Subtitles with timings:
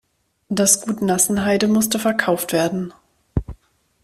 [0.49, 2.91] Das Gut Nassenheide musste verkauft werden.